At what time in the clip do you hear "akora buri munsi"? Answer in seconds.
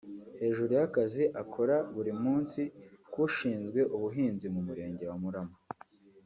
1.41-2.61